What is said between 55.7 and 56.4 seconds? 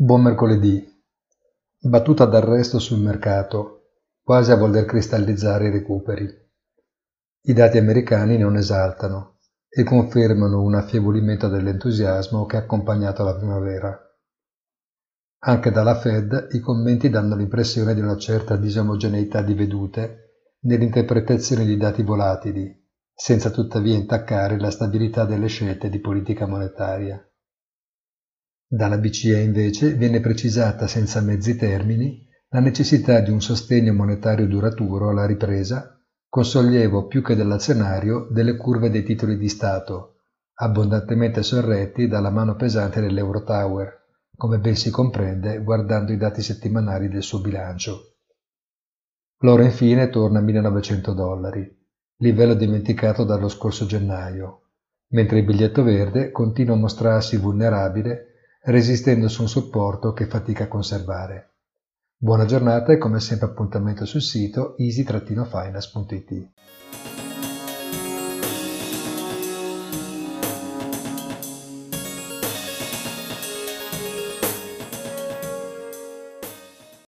verde